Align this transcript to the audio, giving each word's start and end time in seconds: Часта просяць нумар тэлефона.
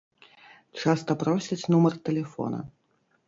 Часта 0.85 1.11
просяць 1.25 1.59
нумар 1.73 1.93
тэлефона. 2.09 2.59